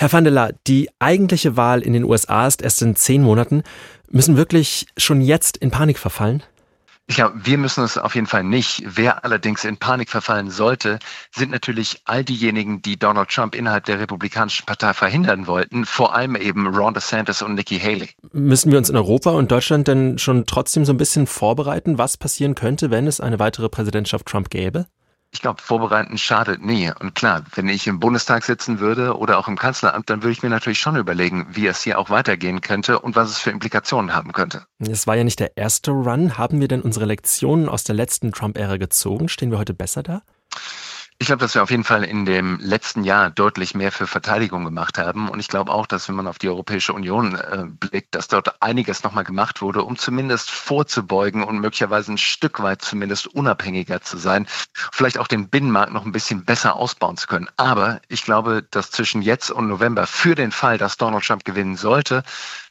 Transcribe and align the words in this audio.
Herr 0.00 0.12
van 0.12 0.22
der 0.22 0.32
La, 0.32 0.50
die 0.68 0.88
eigentliche 1.00 1.56
Wahl 1.56 1.82
in 1.82 1.92
den 1.92 2.04
USA 2.04 2.46
ist 2.46 2.62
erst 2.62 2.82
in 2.82 2.94
zehn 2.94 3.20
Monaten. 3.20 3.64
Müssen 4.08 4.36
wirklich 4.36 4.86
schon 4.96 5.20
jetzt 5.20 5.56
in 5.56 5.72
Panik 5.72 5.98
verfallen? 5.98 6.44
Ja, 7.10 7.32
wir 7.34 7.58
müssen 7.58 7.82
es 7.82 7.98
auf 7.98 8.14
jeden 8.14 8.28
Fall 8.28 8.44
nicht. 8.44 8.84
Wer 8.86 9.24
allerdings 9.24 9.64
in 9.64 9.76
Panik 9.76 10.08
verfallen 10.08 10.50
sollte, 10.50 11.00
sind 11.34 11.50
natürlich 11.50 12.02
all 12.04 12.22
diejenigen, 12.22 12.80
die 12.80 12.96
Donald 12.96 13.30
Trump 13.30 13.56
innerhalb 13.56 13.86
der 13.86 13.98
Republikanischen 13.98 14.66
Partei 14.66 14.92
verhindern 14.92 15.48
wollten, 15.48 15.84
vor 15.84 16.14
allem 16.14 16.36
eben 16.36 16.68
Ron 16.68 16.94
DeSantis 16.94 17.42
und 17.42 17.54
Nikki 17.54 17.80
Haley. 17.80 18.10
Müssen 18.32 18.70
wir 18.70 18.78
uns 18.78 18.90
in 18.90 18.96
Europa 18.96 19.30
und 19.30 19.50
Deutschland 19.50 19.88
denn 19.88 20.18
schon 20.18 20.46
trotzdem 20.46 20.84
so 20.84 20.92
ein 20.92 20.98
bisschen 20.98 21.26
vorbereiten, 21.26 21.98
was 21.98 22.18
passieren 22.18 22.54
könnte, 22.54 22.92
wenn 22.92 23.08
es 23.08 23.20
eine 23.20 23.40
weitere 23.40 23.68
Präsidentschaft 23.68 24.26
Trump 24.26 24.50
gäbe? 24.50 24.86
Ich 25.30 25.42
glaube, 25.42 25.60
vorbereiten 25.60 26.16
schadet 26.16 26.64
nie. 26.64 26.90
Und 27.00 27.14
klar, 27.14 27.44
wenn 27.54 27.68
ich 27.68 27.86
im 27.86 28.00
Bundestag 28.00 28.44
sitzen 28.44 28.80
würde 28.80 29.16
oder 29.16 29.38
auch 29.38 29.46
im 29.46 29.56
Kanzleramt, 29.56 30.08
dann 30.08 30.22
würde 30.22 30.32
ich 30.32 30.42
mir 30.42 30.48
natürlich 30.48 30.78
schon 30.78 30.96
überlegen, 30.96 31.46
wie 31.50 31.66
es 31.66 31.82
hier 31.82 31.98
auch 31.98 32.08
weitergehen 32.08 32.60
könnte 32.62 32.98
und 32.98 33.14
was 33.14 33.30
es 33.30 33.38
für 33.38 33.50
Implikationen 33.50 34.14
haben 34.14 34.32
könnte. 34.32 34.64
Es 34.78 35.06
war 35.06 35.16
ja 35.16 35.24
nicht 35.24 35.40
der 35.40 35.56
erste 35.56 35.90
Run. 35.90 36.38
Haben 36.38 36.60
wir 36.60 36.68
denn 36.68 36.80
unsere 36.80 37.04
Lektionen 37.04 37.68
aus 37.68 37.84
der 37.84 37.94
letzten 37.94 38.32
Trump-Ära 38.32 38.78
gezogen? 38.78 39.28
Stehen 39.28 39.50
wir 39.50 39.58
heute 39.58 39.74
besser 39.74 40.02
da? 40.02 40.22
Ich 41.20 41.26
glaube, 41.26 41.40
dass 41.40 41.56
wir 41.56 41.64
auf 41.64 41.70
jeden 41.72 41.82
Fall 41.82 42.04
in 42.04 42.24
dem 42.26 42.60
letzten 42.60 43.02
Jahr 43.02 43.28
deutlich 43.28 43.74
mehr 43.74 43.90
für 43.90 44.06
Verteidigung 44.06 44.64
gemacht 44.64 44.98
haben. 44.98 45.28
Und 45.28 45.40
ich 45.40 45.48
glaube 45.48 45.72
auch, 45.72 45.86
dass 45.86 46.08
wenn 46.08 46.14
man 46.14 46.28
auf 46.28 46.38
die 46.38 46.48
Europäische 46.48 46.92
Union 46.92 47.34
äh, 47.34 47.64
blickt, 47.66 48.14
dass 48.14 48.28
dort 48.28 48.62
einiges 48.62 49.02
nochmal 49.02 49.24
gemacht 49.24 49.60
wurde, 49.60 49.82
um 49.82 49.98
zumindest 49.98 50.48
vorzubeugen 50.48 51.42
und 51.42 51.58
möglicherweise 51.58 52.12
ein 52.12 52.18
Stück 52.18 52.62
weit 52.62 52.82
zumindest 52.82 53.26
unabhängiger 53.26 54.00
zu 54.00 54.16
sein, 54.16 54.46
vielleicht 54.92 55.18
auch 55.18 55.26
den 55.26 55.48
Binnenmarkt 55.48 55.92
noch 55.92 56.06
ein 56.06 56.12
bisschen 56.12 56.44
besser 56.44 56.76
ausbauen 56.76 57.16
zu 57.16 57.26
können. 57.26 57.50
Aber 57.56 58.00
ich 58.06 58.22
glaube, 58.22 58.62
dass 58.70 58.92
zwischen 58.92 59.20
jetzt 59.20 59.50
und 59.50 59.66
November 59.66 60.06
für 60.06 60.36
den 60.36 60.52
Fall, 60.52 60.78
dass 60.78 60.98
Donald 60.98 61.24
Trump 61.24 61.44
gewinnen 61.44 61.76
sollte, 61.76 62.22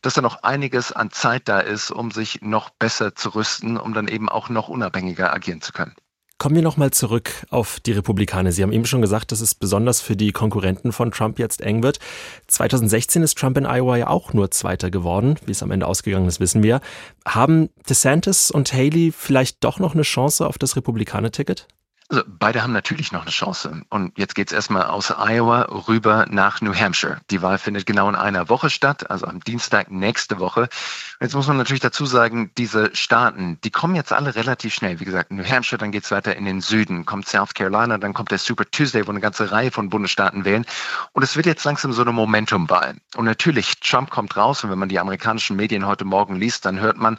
dass 0.01 0.13
da 0.13 0.21
noch 0.21 0.43
einiges 0.43 0.93
an 0.93 1.11
Zeit 1.11 1.49
da 1.49 1.59
ist, 1.59 1.91
um 1.91 2.11
sich 2.11 2.41
noch 2.41 2.69
besser 2.69 3.13
zu 3.13 3.35
rüsten, 3.35 3.75
um 3.75 3.93
dann 3.93 4.07
eben 4.07 4.29
auch 4.29 4.47
noch 4.47 4.69
unabhängiger 4.69 5.33
agieren 5.33 5.59
zu 5.59 5.73
können. 5.73 5.95
Kommen 6.39 6.53
wir 6.53 6.61
nochmal 6.61 6.91
zurück 6.91 7.31
auf 7.49 7.79
die 7.79 7.93
Republikaner. 7.93 8.51
Sie 8.51 8.61
haben 8.61 8.71
eben 8.71 8.85
schon 8.85 9.01
gesagt, 9.01 9.31
dass 9.31 9.41
es 9.41 9.55
besonders 9.55 10.01
für 10.01 10.15
die 10.15 10.31
Konkurrenten 10.31 10.91
von 10.91 11.11
Trump 11.11 11.39
jetzt 11.39 11.61
eng 11.61 11.81
wird. 11.81 11.97
2016 12.45 13.23
ist 13.23 13.39
Trump 13.39 13.57
in 13.57 13.65
Iowa 13.65 13.97
ja 13.97 14.07
auch 14.07 14.33
nur 14.33 14.51
Zweiter 14.51 14.91
geworden. 14.91 15.39
Wie 15.47 15.51
es 15.51 15.63
am 15.63 15.71
Ende 15.71 15.87
ausgegangen 15.87 16.27
ist, 16.27 16.39
wissen 16.39 16.61
wir. 16.61 16.79
Haben 17.25 17.69
DeSantis 17.89 18.51
und 18.51 18.71
Haley 18.71 19.11
vielleicht 19.17 19.63
doch 19.63 19.79
noch 19.79 19.95
eine 19.95 20.03
Chance 20.03 20.45
auf 20.45 20.59
das 20.59 20.75
Republikaner-Ticket? 20.75 21.67
Also 22.09 22.23
beide 22.25 22.63
haben 22.63 22.71
natürlich 22.71 23.11
noch 23.11 23.23
eine 23.23 23.31
Chance. 23.31 23.81
Und 23.89 24.17
jetzt 24.17 24.33
geht 24.33 24.47
es 24.47 24.53
erstmal 24.53 24.83
aus 24.83 25.11
Iowa 25.11 25.63
rüber 25.89 26.25
nach 26.29 26.61
New 26.61 26.73
Hampshire. 26.73 27.19
Die 27.29 27.41
Wahl 27.41 27.57
findet 27.57 27.85
genau 27.85 28.07
in 28.07 28.15
einer 28.15 28.47
Woche 28.47 28.69
statt, 28.69 29.11
also 29.11 29.25
am 29.25 29.41
Dienstag 29.41 29.91
nächste 29.91 30.39
Woche. 30.39 30.69
Jetzt 31.19 31.35
muss 31.35 31.47
man 31.47 31.57
natürlich 31.57 31.81
dazu 31.81 32.05
sagen, 32.05 32.51
diese 32.57 32.95
Staaten, 32.95 33.59
die 33.61 33.71
kommen 33.71 33.95
jetzt 33.95 34.13
alle 34.13 34.35
relativ 34.35 34.73
schnell. 34.73 35.01
Wie 35.01 35.05
gesagt, 35.05 35.31
New 35.31 35.43
Hampshire, 35.43 35.77
dann 35.77 35.91
geht 35.91 36.05
es 36.05 36.11
weiter 36.11 36.33
in 36.37 36.45
den 36.45 36.61
Süden, 36.61 37.05
kommt 37.05 37.27
South 37.27 37.53
Carolina, 37.53 37.97
dann 37.97 38.13
kommt 38.13 38.31
der 38.31 38.37
Super 38.37 38.63
Tuesday, 38.71 39.05
wo 39.05 39.11
eine 39.11 39.19
ganze 39.19 39.51
Reihe 39.51 39.71
von 39.71 39.89
Bundesstaaten 39.89 40.45
wählen. 40.45 40.65
Und 41.11 41.23
es 41.23 41.35
wird 41.35 41.45
jetzt 41.45 41.65
langsam 41.65 41.91
so 41.91 42.03
eine 42.03 42.13
Momentumwahl. 42.13 42.95
Und 43.17 43.25
natürlich, 43.25 43.81
Trump 43.81 44.11
kommt 44.11 44.37
raus 44.37 44.63
und 44.63 44.71
wenn 44.71 44.79
man 44.79 44.87
die 44.87 44.99
amerikanischen 44.99 45.57
Medien 45.57 45.85
heute 45.85 46.05
Morgen 46.05 46.37
liest, 46.37 46.65
dann 46.65 46.79
hört 46.79 46.95
man, 46.95 47.17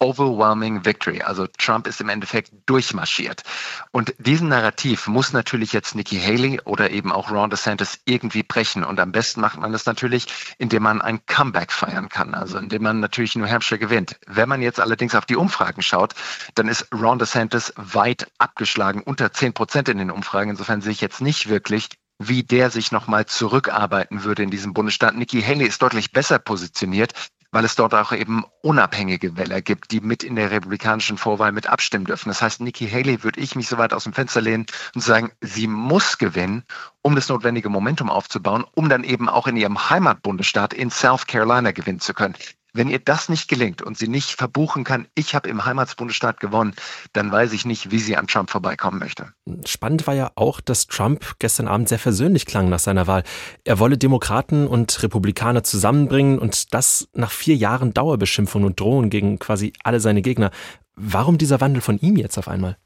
overwhelming 0.00 0.84
victory. 0.84 1.22
Also 1.22 1.46
Trump 1.58 1.86
ist 1.86 2.00
im 2.00 2.08
Endeffekt 2.08 2.52
durchmarschiert. 2.66 3.42
Und 3.90 4.14
diesen 4.18 4.48
Narrativ 4.48 5.06
muss 5.06 5.32
natürlich 5.32 5.72
jetzt 5.72 5.94
Nikki 5.94 6.20
Haley 6.20 6.60
oder 6.64 6.90
eben 6.90 7.12
auch 7.12 7.30
Ron 7.30 7.50
DeSantis 7.50 8.00
irgendwie 8.04 8.42
brechen. 8.42 8.84
Und 8.84 9.00
am 9.00 9.12
besten 9.12 9.40
macht 9.40 9.58
man 9.58 9.72
das 9.72 9.86
natürlich, 9.86 10.26
indem 10.58 10.84
man 10.84 11.02
ein 11.02 11.24
Comeback 11.26 11.72
feiern 11.72 12.08
kann. 12.08 12.34
Also 12.34 12.58
indem 12.58 12.82
man 12.82 13.00
natürlich 13.00 13.34
New 13.36 13.48
Hampshire 13.48 13.78
gewinnt. 13.78 14.16
Wenn 14.26 14.48
man 14.48 14.62
jetzt 14.62 14.80
allerdings 14.80 15.14
auf 15.14 15.26
die 15.26 15.36
Umfragen 15.36 15.82
schaut, 15.82 16.14
dann 16.54 16.68
ist 16.68 16.88
Ron 16.92 17.18
DeSantis 17.18 17.72
weit 17.76 18.30
abgeschlagen, 18.38 19.02
unter 19.02 19.32
10 19.32 19.52
Prozent 19.52 19.88
in 19.88 19.98
den 19.98 20.10
Umfragen. 20.10 20.50
Insofern 20.50 20.80
sehe 20.80 20.92
ich 20.92 21.00
jetzt 21.00 21.20
nicht 21.20 21.48
wirklich, 21.48 21.88
wie 22.18 22.42
der 22.42 22.70
sich 22.70 22.90
nochmal 22.90 23.26
zurückarbeiten 23.26 24.24
würde 24.24 24.42
in 24.42 24.50
diesem 24.50 24.74
Bundesstaat. 24.74 25.14
Nikki 25.14 25.40
Haley 25.40 25.66
ist 25.66 25.82
deutlich 25.82 26.12
besser 26.12 26.38
positioniert 26.38 27.12
weil 27.50 27.64
es 27.64 27.76
dort 27.76 27.94
auch 27.94 28.12
eben 28.12 28.44
unabhängige 28.62 29.36
Wähler 29.36 29.62
gibt, 29.62 29.90
die 29.90 30.00
mit 30.00 30.22
in 30.22 30.36
der 30.36 30.50
republikanischen 30.50 31.16
Vorwahl 31.16 31.52
mit 31.52 31.66
abstimmen 31.66 32.04
dürfen. 32.04 32.28
Das 32.28 32.42
heißt, 32.42 32.60
Nikki 32.60 32.88
Haley 32.88 33.22
würde 33.24 33.40
ich 33.40 33.56
mich 33.56 33.68
so 33.68 33.78
weit 33.78 33.92
aus 33.92 34.04
dem 34.04 34.12
Fenster 34.12 34.40
lehnen 34.40 34.66
und 34.94 35.00
sagen, 35.00 35.30
sie 35.40 35.66
muss 35.66 36.18
gewinnen, 36.18 36.64
um 37.02 37.14
das 37.14 37.28
notwendige 37.28 37.70
Momentum 37.70 38.10
aufzubauen, 38.10 38.64
um 38.74 38.88
dann 38.88 39.04
eben 39.04 39.28
auch 39.28 39.46
in 39.46 39.56
ihrem 39.56 39.90
Heimatbundesstaat 39.90 40.74
in 40.74 40.90
South 40.90 41.26
Carolina 41.26 41.72
gewinnen 41.72 42.00
zu 42.00 42.12
können. 42.12 42.34
Wenn 42.74 42.88
ihr 42.88 42.98
das 42.98 43.28
nicht 43.28 43.48
gelingt 43.48 43.82
und 43.82 43.96
sie 43.96 44.08
nicht 44.08 44.32
verbuchen 44.32 44.84
kann, 44.84 45.06
ich 45.14 45.34
habe 45.34 45.48
im 45.48 45.64
Heimatsbundesstaat 45.64 46.38
gewonnen, 46.38 46.74
dann 47.12 47.32
weiß 47.32 47.52
ich 47.52 47.64
nicht, 47.64 47.90
wie 47.90 47.98
sie 47.98 48.16
an 48.16 48.26
Trump 48.26 48.50
vorbeikommen 48.50 48.98
möchte. 48.98 49.32
Spannend 49.64 50.06
war 50.06 50.14
ja 50.14 50.30
auch, 50.34 50.60
dass 50.60 50.86
Trump 50.86 51.36
gestern 51.38 51.68
Abend 51.68 51.88
sehr 51.88 51.98
versöhnlich 51.98 52.46
klang 52.46 52.68
nach 52.68 52.78
seiner 52.78 53.06
Wahl. 53.06 53.24
Er 53.64 53.78
wolle 53.78 53.96
Demokraten 53.96 54.66
und 54.66 55.02
Republikaner 55.02 55.64
zusammenbringen 55.64 56.38
und 56.38 56.74
das 56.74 57.08
nach 57.14 57.30
vier 57.30 57.56
Jahren 57.56 57.94
Dauerbeschimpfung 57.94 58.64
und 58.64 58.78
Drohung 58.78 59.10
gegen 59.10 59.38
quasi 59.38 59.72
alle 59.82 60.00
seine 60.00 60.22
Gegner. 60.22 60.50
Warum 60.94 61.38
dieser 61.38 61.60
Wandel 61.60 61.80
von 61.80 61.98
ihm 61.98 62.16
jetzt 62.16 62.38
auf 62.38 62.48
einmal? 62.48 62.76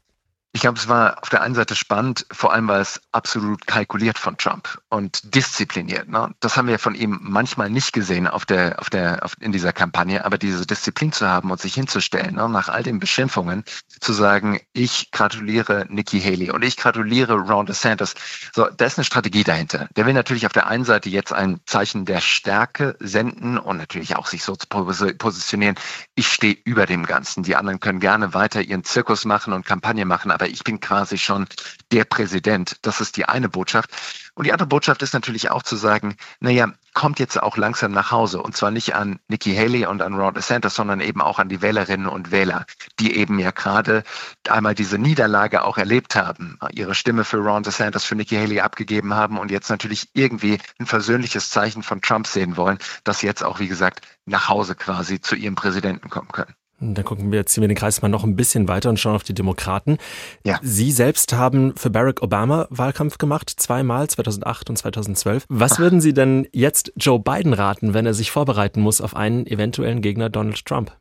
Ich 0.55 0.61
glaube, 0.61 0.77
es 0.77 0.87
war 0.87 1.17
auf 1.23 1.29
der 1.29 1.41
einen 1.41 1.55
Seite 1.55 1.73
spannend, 1.73 2.27
vor 2.31 2.53
allem 2.53 2.67
weil 2.67 2.81
es 2.81 3.01
absolut 3.11 3.65
kalkuliert 3.65 4.19
von 4.19 4.37
Trump 4.37 4.79
und 4.89 5.33
diszipliniert. 5.33 6.07
Ne? 6.09 6.29
Das 6.41 6.55
haben 6.57 6.67
wir 6.67 6.77
von 6.77 6.93
ihm 6.93 7.17
manchmal 7.23 7.71
nicht 7.71 7.91
gesehen 7.91 8.27
auf 8.27 8.45
der, 8.45 8.79
auf 8.79 8.91
der, 8.91 9.23
auf, 9.23 9.33
in 9.39 9.51
dieser 9.51 9.73
Kampagne, 9.73 10.23
aber 10.23 10.37
diese 10.37 10.67
Disziplin 10.67 11.11
zu 11.11 11.27
haben 11.27 11.49
und 11.49 11.59
sich 11.59 11.73
hinzustellen, 11.73 12.35
ne? 12.35 12.47
nach 12.49 12.69
all 12.69 12.83
den 12.83 12.99
Beschimpfungen 12.99 13.63
zu 13.99 14.13
sagen, 14.13 14.59
ich 14.73 15.09
gratuliere 15.09 15.87
Nikki 15.89 16.21
Haley 16.21 16.51
und 16.51 16.63
ich 16.63 16.77
gratuliere 16.77 17.33
Ron 17.33 17.65
DeSantis. 17.65 18.13
So, 18.53 18.67
da 18.69 18.85
ist 18.85 18.99
eine 18.99 19.05
Strategie 19.05 19.43
dahinter. 19.43 19.89
Der 19.95 20.05
will 20.05 20.13
natürlich 20.13 20.45
auf 20.45 20.53
der 20.53 20.67
einen 20.67 20.85
Seite 20.85 21.09
jetzt 21.09 21.33
ein 21.33 21.61
Zeichen 21.65 22.05
der 22.05 22.21
Stärke 22.21 22.95
senden 22.99 23.57
und 23.57 23.77
natürlich 23.77 24.15
auch 24.15 24.27
sich 24.27 24.43
so 24.43 24.55
positionieren. 24.69 25.77
Ich 26.13 26.27
stehe 26.27 26.55
über 26.63 26.85
dem 26.85 27.07
Ganzen. 27.07 27.41
Die 27.41 27.55
anderen 27.55 27.79
können 27.79 27.99
gerne 27.99 28.35
weiter 28.35 28.61
ihren 28.61 28.83
Zirkus 28.83 29.25
machen 29.25 29.51
und 29.51 29.65
Kampagne 29.65 30.05
machen, 30.05 30.29
aber 30.29 30.42
aber 30.43 30.51
ich 30.51 30.65
bin 30.65 30.81
quasi 30.81 31.17
schon 31.17 31.47
der 31.93 32.03
Präsident. 32.03 32.75
Das 32.81 32.99
ist 32.99 33.15
die 33.15 33.23
eine 33.23 33.47
Botschaft. 33.47 33.89
Und 34.35 34.45
die 34.45 34.51
andere 34.51 34.67
Botschaft 34.67 35.01
ist 35.01 35.13
natürlich 35.13 35.51
auch 35.51 35.63
zu 35.63 35.77
sagen, 35.77 36.17
naja, 36.41 36.73
kommt 36.93 37.17
jetzt 37.19 37.41
auch 37.41 37.55
langsam 37.55 37.93
nach 37.93 38.11
Hause. 38.11 38.41
Und 38.41 38.57
zwar 38.57 38.69
nicht 38.69 38.93
an 38.93 39.19
Nikki 39.29 39.55
Haley 39.55 39.85
und 39.85 40.01
an 40.01 40.15
Ron 40.15 40.33
DeSantis, 40.33 40.75
sondern 40.75 40.99
eben 40.99 41.21
auch 41.21 41.39
an 41.39 41.47
die 41.47 41.61
Wählerinnen 41.61 42.07
und 42.07 42.31
Wähler, 42.31 42.65
die 42.99 43.15
eben 43.15 43.39
ja 43.39 43.51
gerade 43.51 44.03
einmal 44.49 44.75
diese 44.75 44.97
Niederlage 44.97 45.63
auch 45.63 45.77
erlebt 45.77 46.17
haben, 46.17 46.59
ihre 46.73 46.93
Stimme 46.93 47.23
für 47.23 47.37
Ron 47.37 47.63
DeSantis, 47.63 48.03
für 48.03 48.15
Nikki 48.15 48.35
Haley 48.35 48.59
abgegeben 48.59 49.13
haben 49.13 49.37
und 49.37 49.49
jetzt 49.49 49.69
natürlich 49.69 50.09
irgendwie 50.13 50.59
ein 50.77 50.87
versöhnliches 50.87 51.51
Zeichen 51.51 51.83
von 51.83 52.01
Trump 52.01 52.27
sehen 52.27 52.57
wollen, 52.57 52.79
dass 53.05 53.19
sie 53.19 53.27
jetzt 53.27 53.45
auch, 53.45 53.61
wie 53.61 53.69
gesagt, 53.69 54.01
nach 54.25 54.49
Hause 54.49 54.75
quasi 54.75 55.21
zu 55.21 55.37
ihrem 55.37 55.55
Präsidenten 55.55 56.09
kommen 56.09 56.33
können. 56.33 56.53
Dann 56.79 57.05
gucken 57.05 57.31
wir, 57.31 57.45
ziehen 57.45 57.61
wir 57.61 57.67
den 57.67 57.77
Kreis 57.77 58.01
mal 58.01 58.09
noch 58.09 58.23
ein 58.23 58.35
bisschen 58.35 58.67
weiter 58.67 58.89
und 58.89 58.99
schauen 58.99 59.15
auf 59.15 59.23
die 59.23 59.33
Demokraten. 59.33 59.97
Ja. 60.45 60.59
Sie 60.61 60.91
selbst 60.91 61.33
haben 61.33 61.73
für 61.77 61.89
Barack 61.89 62.21
Obama 62.21 62.67
Wahlkampf 62.69 63.17
gemacht, 63.17 63.49
zweimal, 63.49 64.09
2008 64.09 64.69
und 64.69 64.77
2012. 64.77 65.45
Was 65.49 65.73
Ach. 65.73 65.79
würden 65.79 66.01
Sie 66.01 66.13
denn 66.13 66.47
jetzt 66.51 66.91
Joe 66.97 67.19
Biden 67.19 67.53
raten, 67.53 67.93
wenn 67.93 68.05
er 68.05 68.13
sich 68.13 68.31
vorbereiten 68.31 68.81
muss 68.81 69.01
auf 69.01 69.15
einen 69.15 69.47
eventuellen 69.47 70.01
Gegner 70.01 70.29
Donald 70.29 70.65
Trump? 70.65 70.91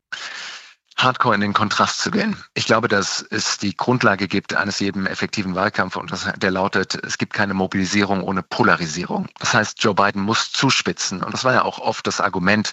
Hardcore 0.97 1.35
in 1.35 1.41
den 1.41 1.53
Kontrast 1.53 2.01
zu 2.01 2.11
gehen. 2.11 2.37
Ich 2.55 2.67
glaube, 2.67 2.89
dass 2.89 3.23
es 3.31 3.59
die 3.59 3.77
Grundlage 3.77 4.29
gibt 4.29 4.55
eines 4.55 4.79
jeden 4.81 5.07
effektiven 5.07 5.55
Wahlkampfs 5.55 5.97
und 5.97 6.13
das, 6.13 6.31
der 6.37 6.51
lautet, 6.51 6.95
es 7.05 7.19
gibt 7.19 7.33
keine 7.33 7.55
Mobilisierung 7.55 8.23
ohne 8.23 8.43
Polarisierung. 8.43 9.29
Das 9.39 9.55
heißt, 9.55 9.83
Joe 9.83 9.95
Biden 9.95 10.23
muss 10.23 10.53
zuspitzen 10.53 11.23
und 11.23 11.33
das 11.33 11.45
war 11.45 11.55
ja 11.55 11.65
auch 11.65 11.79
oft 11.79 12.06
das 12.06 12.21
Argument, 12.21 12.73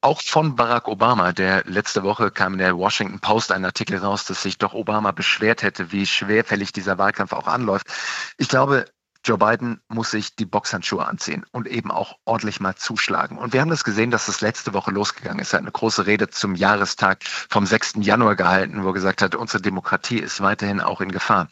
auch 0.00 0.22
von 0.22 0.56
Barack 0.56 0.88
Obama, 0.88 1.32
der 1.32 1.64
letzte 1.64 2.02
Woche 2.02 2.30
kam 2.30 2.54
in 2.54 2.58
der 2.58 2.76
Washington 2.76 3.20
Post 3.20 3.52
ein 3.52 3.64
Artikel 3.64 3.98
raus, 3.98 4.24
dass 4.24 4.42
sich 4.42 4.58
doch 4.58 4.72
Obama 4.72 5.12
beschwert 5.12 5.62
hätte, 5.62 5.92
wie 5.92 6.06
schwerfällig 6.06 6.72
dieser 6.72 6.98
Wahlkampf 6.98 7.32
auch 7.32 7.46
anläuft. 7.46 7.86
Ich 8.38 8.48
glaube, 8.48 8.86
Joe 9.26 9.38
Biden 9.38 9.80
muss 9.88 10.12
sich 10.12 10.36
die 10.36 10.46
Boxhandschuhe 10.46 11.04
anziehen 11.04 11.44
und 11.50 11.66
eben 11.66 11.90
auch 11.90 12.16
ordentlich 12.24 12.60
mal 12.60 12.76
zuschlagen. 12.76 13.38
Und 13.38 13.52
wir 13.52 13.60
haben 13.60 13.70
das 13.70 13.82
gesehen, 13.82 14.12
dass 14.12 14.26
das 14.26 14.40
letzte 14.40 14.72
Woche 14.72 14.92
losgegangen 14.92 15.40
ist. 15.40 15.52
Er 15.52 15.58
hat 15.58 15.64
eine 15.64 15.72
große 15.72 16.06
Rede 16.06 16.30
zum 16.30 16.54
Jahrestag 16.54 17.24
vom 17.24 17.66
6. 17.66 17.94
Januar 18.02 18.36
gehalten, 18.36 18.84
wo 18.84 18.90
er 18.90 18.94
gesagt 18.94 19.22
hat, 19.22 19.34
unsere 19.34 19.60
Demokratie 19.60 20.18
ist 20.18 20.40
weiterhin 20.42 20.80
auch 20.80 21.00
in 21.00 21.10
Gefahr. 21.10 21.48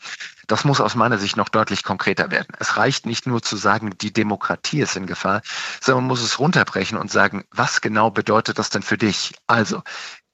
Das 0.46 0.64
muss 0.64 0.80
aus 0.80 0.94
meiner 0.94 1.18
Sicht 1.18 1.36
noch 1.36 1.48
deutlich 1.48 1.82
konkreter 1.82 2.30
werden. 2.30 2.54
Es 2.60 2.76
reicht 2.76 3.06
nicht 3.06 3.26
nur 3.26 3.42
zu 3.42 3.56
sagen, 3.56 3.90
die 4.00 4.12
Demokratie 4.12 4.80
ist 4.80 4.94
in 4.94 5.06
Gefahr, 5.06 5.42
sondern 5.80 6.04
man 6.04 6.08
muss 6.08 6.22
es 6.22 6.38
runterbrechen 6.38 6.96
und 6.96 7.10
sagen, 7.10 7.42
was 7.50 7.80
genau 7.80 8.10
bedeutet 8.10 8.60
das 8.60 8.70
denn 8.70 8.82
für 8.82 8.98
dich? 8.98 9.34
Also, 9.48 9.82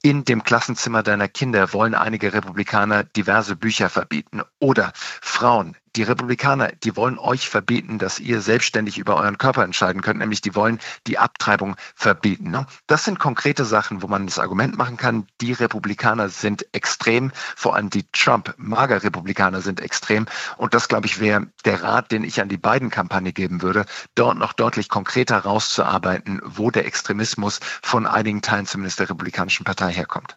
in 0.03 0.25
dem 0.25 0.45
Klassenzimmer 0.45 1.03
deiner 1.03 1.29
Kinder 1.29 1.73
wollen 1.73 1.95
einige 1.95 2.33
Republikaner 2.33 3.05
diverse 3.05 3.55
Bücher 3.55 3.91
verbieten. 3.91 4.43
Oder 4.59 4.93
Frauen, 4.95 5.77
die 5.97 6.03
Republikaner, 6.03 6.73
die 6.85 6.97
wollen 6.97 7.19
euch 7.19 7.49
verbieten, 7.49 7.99
dass 7.99 8.21
ihr 8.21 8.41
selbstständig 8.41 8.99
über 8.99 9.17
euren 9.17 9.39
Körper 9.39 9.65
entscheiden 9.65 10.03
könnt, 10.03 10.21
nämlich 10.21 10.41
die 10.41 10.55
wollen 10.55 10.79
die 11.07 11.19
Abtreibung 11.19 11.77
verbieten. 11.95 12.51
Ne? 12.51 12.67
Das 12.87 13.05
sind 13.05 13.19
konkrete 13.19 13.65
Sachen, 13.65 14.03
wo 14.03 14.07
man 14.07 14.27
das 14.27 14.39
Argument 14.39 14.77
machen 14.77 14.97
kann, 14.97 15.27
die 15.41 15.53
Republikaner 15.53 16.29
sind 16.29 16.67
extrem, 16.73 17.33
vor 17.57 17.75
allem 17.75 17.91
die 17.91 18.05
Trump-Mager-Republikaner 18.13 19.61
sind 19.61 19.81
extrem. 19.81 20.27
Und 20.57 20.75
das, 20.75 20.89
glaube 20.89 21.07
ich, 21.07 21.21
wäre 21.21 21.47
der 21.65 21.83
Rat, 21.83 22.13
den 22.13 22.25
ich 22.25 22.41
an 22.41 22.49
die 22.49 22.59
beiden 22.59 22.91
Kampagne 22.91 23.33
geben 23.33 23.63
würde, 23.63 23.85
dort 24.15 24.39
noch 24.39 24.53
deutlich 24.53 24.89
konkreter 24.89 25.39
rauszuarbeiten, 25.39 26.41
wo 26.45 26.71
der 26.71 26.87
Extremismus 26.87 27.61
von 27.83 28.07
einigen 28.07 28.43
Teilen 28.43 28.67
zumindest 28.67 29.01
der 29.01 29.11
Republikanischen 29.11 29.65
Partei 29.65 29.93
herkommt. 29.93 30.29